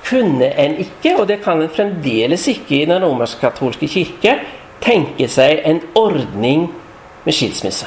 [0.07, 4.37] kunne en ikke, og det kan en fremdeles ikke i den romersk-katolske kirke,
[4.83, 6.69] tenke seg en ordning
[7.25, 7.87] med skilsmisse.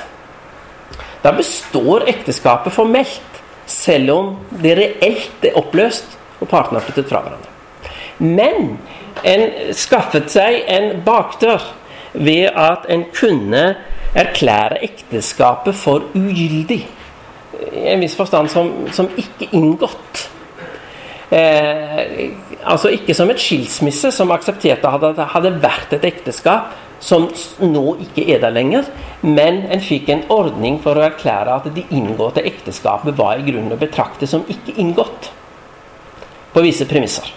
[1.24, 7.22] Da består ekteskapet formelt, selv om det reelt er oppløst og partene har flyttet fra
[7.26, 7.52] hverandre.
[8.20, 8.78] Men
[9.26, 11.64] en skaffet seg en bakdør
[12.14, 13.64] ved at en kunne
[14.16, 16.82] erklære ekteskapet for ugyldig.
[17.72, 20.26] I en viss forstand som, som ikke inngått.
[21.36, 22.32] Eh,
[22.64, 27.26] altså ikke som et skilsmisse som aksepterte at det hadde vært et ekteskap som
[27.60, 28.86] nå ikke er der lenger,
[29.22, 33.76] men en fikk en ordning for å erklære at de inngåtte ekteskapet var i grunnen
[33.76, 35.30] å betrakte som ikke inngått
[36.54, 37.28] på visse premisser.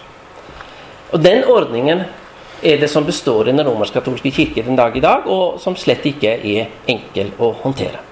[1.13, 2.05] Og Den ordningen
[2.63, 6.07] er det som består i den romersk-katolske kirke den dag i dag, og som slett
[6.09, 8.03] ikke er enkel å håndtere.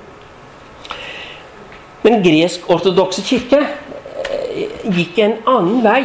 [2.07, 6.03] Men gresk-ortodokse kirke eh, gikk en annen vei.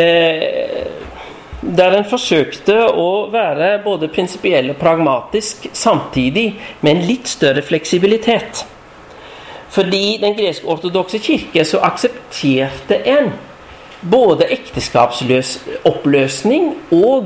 [0.00, 0.86] Eh,
[1.60, 8.64] der en forsøkte å være både prinsipiell og pragmatisk samtidig, med en litt større fleksibilitet.
[9.70, 13.28] Fordi den gresk-ortodokse kirke så aksepterte en
[14.02, 17.24] både ekteskapsoppløsning og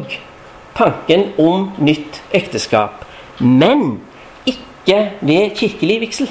[0.76, 3.04] tanken om nytt ekteskap.
[3.38, 4.00] Men
[4.46, 6.28] ikke ved kirkelig vigsel.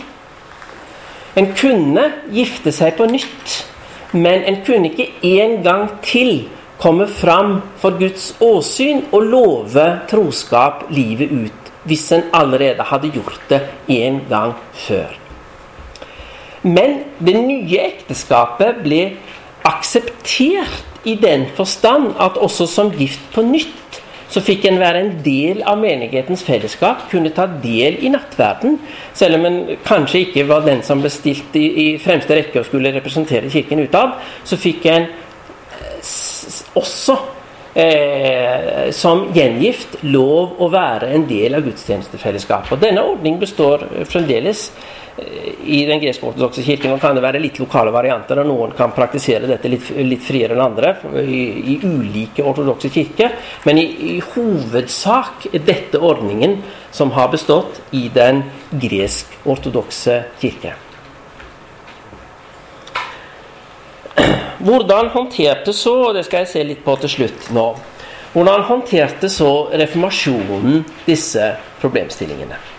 [1.36, 3.66] En kunne gifte seg på nytt,
[4.14, 5.08] men en kunne ikke
[5.40, 6.50] en gang til
[6.84, 13.42] komme fram for Guds åsyn og love troskap livet ut, hvis en allerede hadde gjort
[13.50, 13.62] det
[13.96, 14.54] en gang
[14.86, 15.20] før.
[16.64, 19.02] Men det nye ekteskapet ble
[19.68, 24.02] akseptert i den forstand at også som gift på nytt
[24.34, 28.80] så fikk en være en del av menighetens fellesskap, kunne ta del i nattverden.
[29.14, 32.96] Selv om en kanskje ikke var den som bestilte i, i fremste rekke og skulle
[32.96, 35.06] representere kirken utad, så fikk en
[36.80, 37.20] også
[37.78, 42.74] eh, som gjengift lov å være en del av gudstjenestefellesskapet.
[42.74, 45.03] Og denne ordningen består fremdeles eh,
[45.66, 47.00] i den gresk-ortodokse kirken.
[47.00, 50.64] Kan det være litt lokale varianter, og noen kan praktisere dette litt, litt friere enn
[50.64, 51.42] andre i,
[51.74, 53.36] i ulike ortodokse kirker.
[53.68, 56.60] Men i, i, hovedsak er dette ordningen
[56.94, 60.74] som har bestått i den gresk-ortodokse kirke.
[64.64, 67.74] Hvordan håndterte så, og det skal jeg se litt på til slutt nå
[68.34, 71.52] Hvordan håndterte så reformasjonen disse
[71.84, 72.73] problemstillingene?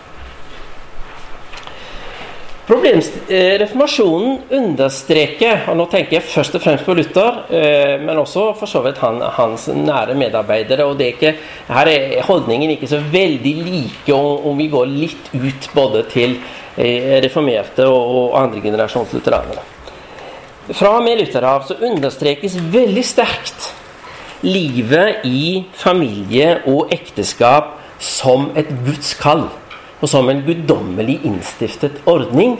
[2.65, 8.55] Eh, reformasjonen understreker, og nå tenker jeg først og fremst på Luther, eh, men også
[8.57, 10.85] for så vidt han, hans nære medarbeidere.
[10.85, 11.35] og er ikke,
[11.67, 16.39] Her er holdningen ikke så veldig like om, om vi går litt ut både til
[16.77, 19.61] eh, reformerte og, og andre generasjons lutheranere.
[20.73, 23.73] Fra og med Luther av så understrekes veldig sterkt
[24.41, 29.45] livet i familie og ekteskap som et Guds kall.
[30.05, 32.59] Og som en guddommelig innstiftet ordning.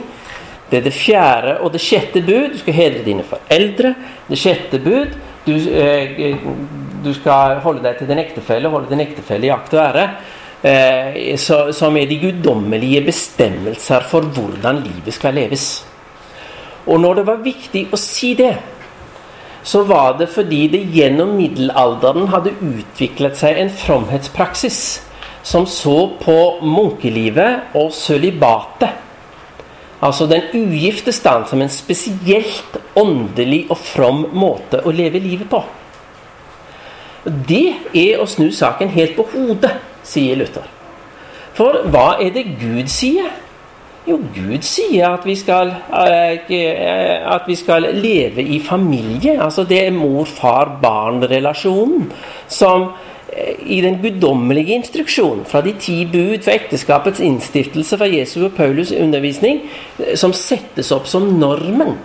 [0.66, 2.56] Det er det fjerde og det sjette bud.
[2.56, 3.92] Du skal hedre dine foreldre.
[4.26, 5.14] Det sjette bud.
[5.46, 6.34] Du, eh,
[7.04, 10.08] du skal holde deg til din ektefelle, holde din ektefelle i akt og ære.
[10.66, 15.86] Eh, så, som er de guddommelige bestemmelser for hvordan livet skal leves.
[16.86, 18.56] Og når det var viktig å si det,
[19.62, 25.05] så var det fordi det gjennom middelalderen hadde utviklet seg en fromhetspraksis
[25.46, 28.90] som så på munkelivet og sølibatet,
[30.02, 35.62] altså den ugifte stand, som en spesielt åndelig og from måte å leve livet på.
[37.26, 39.72] Det er å snu saken helt på hodet,
[40.06, 40.62] sier Luther.
[41.56, 43.30] For hva er det Gud sier?
[44.06, 46.38] Jo, Gud sier at vi skal, eh,
[47.26, 49.42] at vi skal leve i familie.
[49.42, 52.12] Altså det er mor-far-barn-relasjonen
[52.46, 52.90] som eh,
[53.66, 58.94] i den guddommelige instruksjonen fra de ti bud for ekteskapets innstiftelse fra Jesu og Paulus'
[59.02, 59.64] undervisning,
[59.98, 61.96] eh, som settes opp som normen.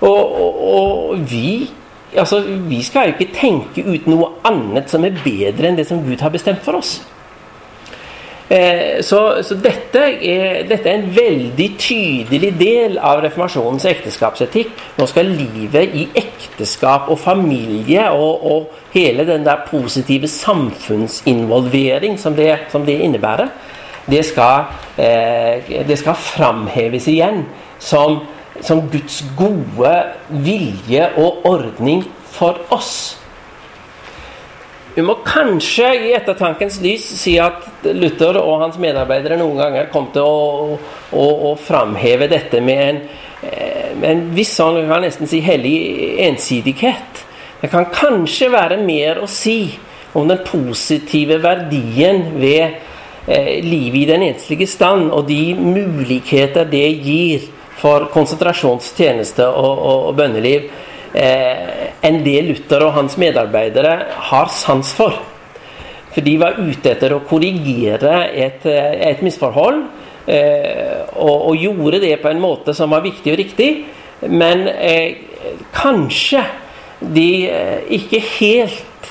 [0.00, 1.70] Og, og, og vi,
[2.16, 6.02] altså, vi skal jo ikke tenke ut noe annet som er bedre enn det som
[6.04, 6.98] Gud har bestemt for oss.
[8.48, 14.70] Eh, så, så dette, er, dette, er, en veldig tydelig del av reformasjonens ekteskapsetikk.
[15.00, 22.38] Nå skal livet i ekteskap og familie og, og hele den der positive samfunnsinvolvering som
[22.38, 23.50] det, som det innebærer,
[24.06, 27.42] det skal, eh, det skal framheves igjen
[27.82, 28.20] som,
[28.62, 29.96] som Guds gode
[30.30, 33.16] vilje og ordning for oss.
[34.96, 40.06] Vi må kanskje i ettertankens lys si at Luther og hans medarbeidere noen ganger kom
[40.14, 40.78] til å,
[41.12, 43.00] å, å framheve dette med en,
[43.44, 45.74] eh, en viss sånn, kan nesten si hellig
[46.24, 47.20] ensidighet.
[47.60, 49.74] Det kan kanskje være mer å si
[50.16, 52.64] om den positive verdien ved
[53.28, 57.44] eh, livet i den enslige stand, og de muligheter det gir
[57.76, 60.70] for konsentrasjonstjeneste og, og, og bønneliv
[61.16, 63.94] enn det Luther og hans medarbeidere
[64.28, 65.16] har sans for.
[66.16, 69.82] For de var ute etter å korrigere et, eh, et misforhold,
[70.26, 73.70] eh, og, og, gjorde det på en måte som var viktig og riktig.
[74.32, 75.18] Men eh,
[75.76, 76.40] kanskje
[77.00, 77.28] de
[77.92, 79.10] ikke helt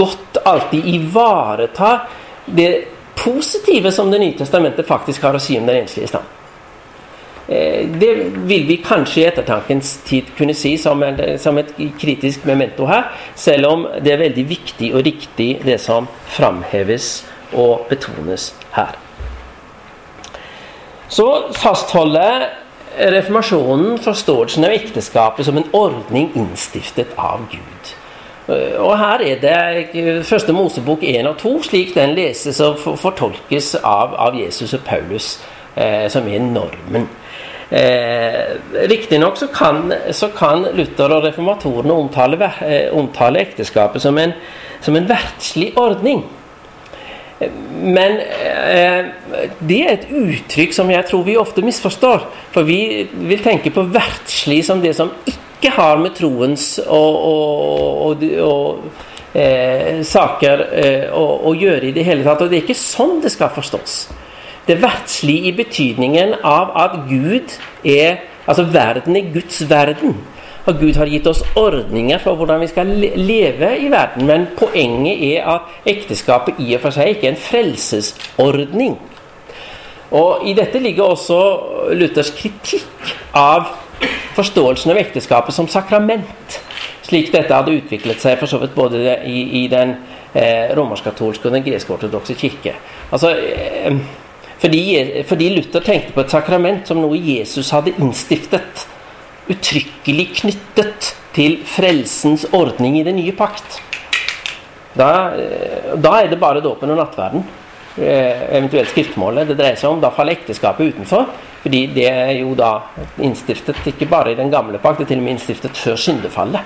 [0.00, 2.06] godt alltid ivaretar
[2.46, 2.70] det
[3.14, 6.41] positive som Det nye testamentet faktisk har å si om den enslige stand.
[7.52, 8.12] Eh, det
[8.48, 11.02] vil vi kanskje i ettertankens tid kunne si som,
[11.38, 16.08] som, et kritisk memento her, selv om det er veldig viktig og riktig det som
[16.32, 18.96] framheves og betones her.
[21.12, 22.46] Så fastholder
[23.12, 27.96] reformasjonen forståelsen av ekteskapet som en ordning innstiftet av Gud.
[28.48, 33.74] Eh, og her er det første Mosebok 1 og 2, slik den leses og fortolkes
[33.82, 35.34] av, av Jesus og Paulus,
[35.76, 37.10] eh, som er normen.
[37.72, 38.52] Eh,
[38.88, 44.34] Riktignok så, kan, så kan Luther og reformatorene omtale, eh, omtale ekteskapet som en,
[44.84, 46.24] som en verdslig ordning.
[47.82, 49.06] Men eh,
[49.58, 52.26] det er et uttrykk som jeg tror vi ofte misforstår.
[52.54, 58.12] For vi vil tenke på verdslig som det som ikke har med troens og, og,
[58.12, 62.44] og, og eh, saker eh, å, gjøre i det hele tatt.
[62.44, 64.02] Og det er ikke sånn det skal forstås.
[64.66, 70.16] Det verdslige i betydningen av at Gud er Altså verden er Guds verden.
[70.66, 72.86] Og Gud har gitt oss ordninger for hvordan vi skal
[73.16, 74.26] leve i verden.
[74.26, 78.96] Men poenget er at ekteskapet i og for seg ikke er en frelsesordning.
[80.12, 81.38] Og I dette ligger også
[81.96, 83.70] Luthers kritikk av
[84.36, 86.58] forståelsen av ekteskapet som sakrament.
[87.02, 89.96] Slik dette hadde utviklet seg for så vidt både i, i den
[90.34, 92.76] eh, romersk-katolske og den gresk-ortodokse kirke.
[93.10, 93.98] Altså, eh,
[94.62, 94.82] fordi,
[95.26, 98.84] fordi, Luther tenkte på et sakrament som noe Jesus hadde innstiftet.
[99.50, 103.80] Uttrykkelig knyttet til frelsens ordning i den nye pakt.
[104.94, 107.42] Da, eh, da er det bare dåpen og nattverden,
[107.98, 110.00] eh, eventuelt skriftmålet, det dreier seg om.
[110.00, 111.26] Da faller ekteskapet utenfor.
[111.62, 112.80] Fordi det er jo da
[113.22, 116.60] innstiftet ikke bare i den gamle pakt, det er til og med innstiftet før syndefallet.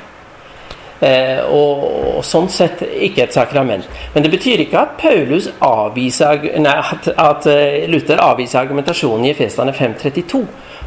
[0.97, 1.83] Eh, og,
[2.17, 3.85] og, sånn sett ikke et sakrament.
[4.15, 9.35] Men det betyr ikke at Paulus avviser, nei, at, at eh, Luther avviser argumentasjonen i
[9.35, 10.41] Efesene 532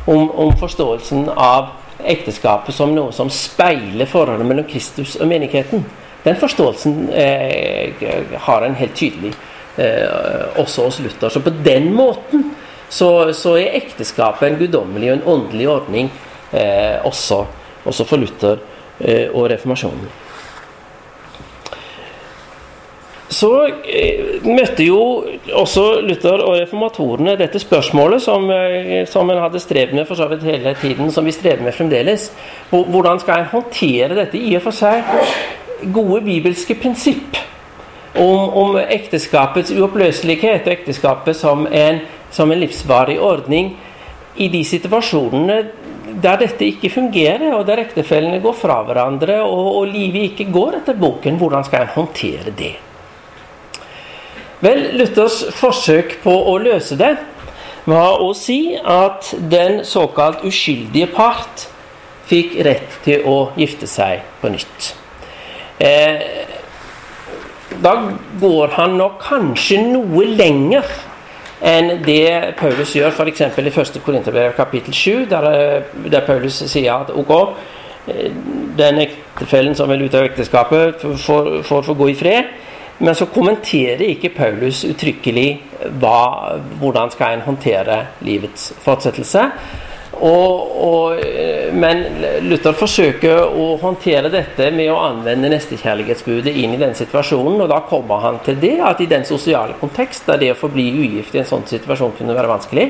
[0.10, 5.86] om, om forståelsen av ekteskapet som noe som speiler forholdet mellom Kristus og menigheten.
[6.24, 8.10] Den forståelsen eh,
[8.48, 9.34] har en helt tydelig
[9.78, 11.30] eh, også hos Luther.
[11.30, 12.50] Så på den måten
[12.90, 16.12] så, så er ekteskapet en guddommelig og en åndelig ordning
[16.52, 17.44] eh, også,
[17.86, 18.60] også, for Luther
[19.00, 20.10] og reformasjonen.
[23.30, 23.50] Så
[23.86, 25.00] eh, møtte jo
[25.54, 30.26] også Luther og reformatorene dette spørsmålet som, eh, som en hadde strevd med for så
[30.32, 32.32] vidt hele tiden, som vi strever med fremdeles.
[32.72, 35.06] Hvordan skal en håndtere dette i og for seg
[35.94, 37.38] gode bibelske prinsipp
[38.18, 42.02] om, om ekteskapets uoppløselighet og ekteskapet som en
[42.34, 43.72] som en livsvarig ordning
[44.38, 45.64] i de situasjonene
[46.24, 50.80] der dette ikke fungerer, og der ektefellene går fra hverandre og, og livet ikke går
[50.82, 51.40] etter boken.
[51.42, 52.76] Hvordan skal en håndtere det?
[54.60, 57.14] Vel, Luthers forsøk på å løse det
[57.90, 61.70] var å si at den såkalt uskyldige part
[62.30, 64.92] fikk rett til å gifte seg på nytt.
[65.80, 66.50] Eh,
[67.80, 67.94] da
[68.42, 70.86] går han nok kanskje noe lenger
[71.62, 73.42] enn det Paulus gjør f.eks.
[73.42, 74.00] i 1.
[74.06, 75.50] Korinterbrev kapittel 7, der,
[76.12, 77.34] der, Paulus sier at ok,
[78.80, 82.56] den ektefellen som vil ut av ekteskapet, får, få gå i fred.
[83.00, 85.50] Men så kommenterer ikke Paulus uttrykkelig
[86.02, 89.46] hva, hvordan skal en håndtere livets fortsettelse.
[90.22, 92.02] Og, og, eh, men
[92.44, 97.62] Luther forsøker å håndtere dette med å anvende nestekjærlighetsbudet inn i den situasjonen.
[97.64, 100.90] Og da kommer han til det at i den sosiale kontekst der det å forbli
[101.00, 102.90] ugift i en sånn situasjon kunne være vanskelig,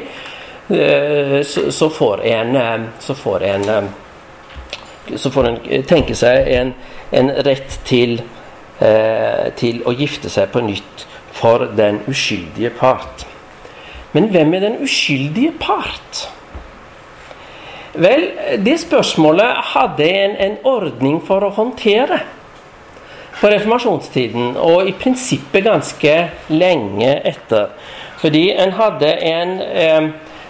[0.69, 3.63] så, så, får en eh, så får en,
[5.17, 6.73] så får en tenke seg en,
[7.09, 8.19] en rett til,
[9.57, 13.25] til å gifte seg på nytt for den uskyldige part.
[14.13, 16.29] Men hvem er den uskyldige part?
[17.93, 18.29] Vel,
[18.65, 22.19] det spørsmålet hadde en, en ordning for å håndtere
[23.39, 27.67] på reformasjonstiden, og i prinsippet ganske lenge etter.
[28.19, 30.09] Fordi en hadde en eh,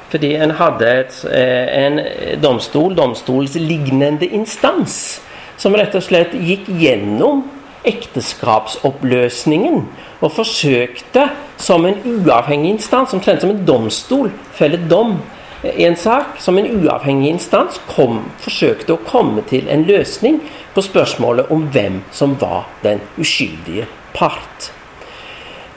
[0.09, 1.99] fordi en hadde et, eh, en
[2.41, 5.21] domstol, domstolslignende instans,
[5.57, 7.43] som rett og slett gikk gjennom
[7.85, 9.87] ekteskapsoppløsningen
[10.19, 11.29] og forsøkte
[11.61, 15.21] som en uavhengig instans, omtrent som en domstol, felle dom
[15.64, 20.39] en sak som en uavhengig instans kom, forsøkte å komme til en løsning
[20.76, 24.72] på spørsmålet om hvem som var den uskyldige part.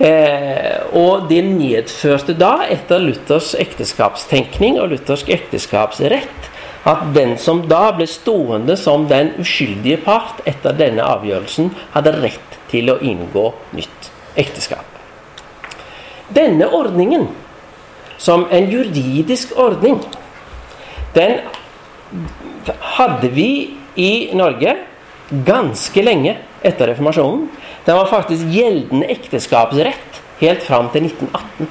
[0.02, 6.48] Eh, og det nedførte da, etter Luthers ekteskapstenkning og luthersk ekteskapsrett,
[6.88, 12.58] at den som da ble stående som den uskyldige part etter denne avgjørelsen, hadde rett
[12.72, 14.86] til å inngå nytt ekteskap.
[16.32, 17.28] Denne ordningen,
[18.22, 19.98] som en juridisk ordning,
[21.14, 21.40] den
[22.94, 23.50] hadde vi
[23.98, 24.76] i Norge
[25.46, 27.48] ganske lenge etter reformasjonen.
[27.86, 31.70] Den var faktisk gjeldende ekteskapsrett helt fram til 1918.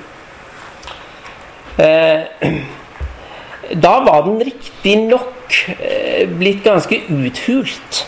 [1.82, 2.52] Eh,
[3.86, 8.06] da var den riktignok eh, blitt ganske uthult.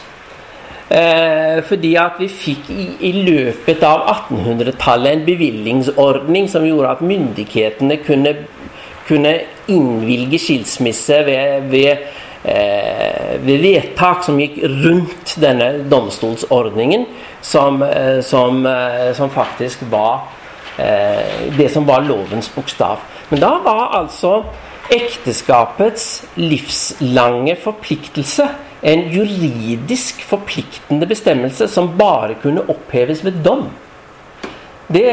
[0.94, 7.00] Eh, fordi at vi fikk i, i løpet av 1800-tallet en bevillingsordning som gjorde at
[7.02, 8.34] myndighetene kunne,
[9.08, 9.32] kunne
[9.74, 12.04] innvilge skilsmisse ved, ved,
[12.46, 17.08] eh, ved vedtak som gikk rundt denne domstolsordningen,
[17.42, 20.28] som, eh, som, eh, som faktisk var
[20.78, 23.02] eh, det som var lovens bokstav.
[23.32, 24.44] Men da var altså
[24.94, 28.48] ekteskapets livslange forpliktelse
[28.84, 33.70] en juridisk forpliktende bestemmelse som bare kunne oppheves ved dom.
[34.94, 35.12] Det,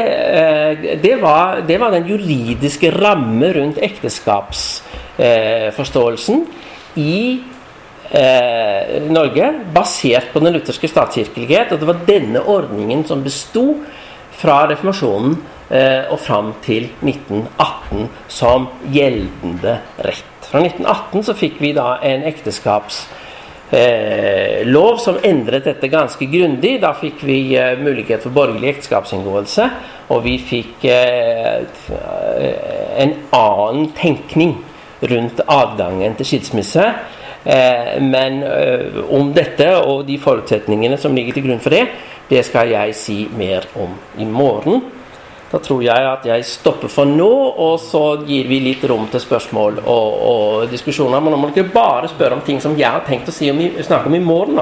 [1.01, 6.45] det, var, det var, den juridiske ramme rundt ekteskapsforståelsen
[6.99, 7.39] i
[8.11, 11.71] eh, Norge, basert på den lutherske statskirkelighet.
[11.71, 13.75] Og det var denne ordningen som besto
[14.41, 15.37] fra reformasjonen
[15.71, 20.51] eh, og fram til 1918 som gjeldende rett.
[20.51, 23.21] Fra 1918 så fikk vi da en ekteskapslov
[23.71, 26.77] eh, som endret dette ganske grundig.
[26.81, 29.69] Da fikk vi eh, mulighet for borgerlig ekteskapsinngåelse,
[30.11, 31.63] og vi fikk eh,
[33.01, 34.57] en annen tenkning
[35.01, 36.85] rundt adgangen til skilsmisse.
[37.43, 41.87] Eh, men eh, om dette og de forutsetningene som ligger til grunn for det,
[42.29, 44.83] det skal jeg si mer om i morgen.
[45.51, 47.27] Da tror jeg at jeg stopper for nå,
[47.59, 51.19] og så gir vi litt rom til spørsmål og, og diskusjoner.
[51.19, 53.59] Men nå må dere bare spørre om ting som jeg har tenkt å si om
[53.59, 54.59] i, snakke om i morgen.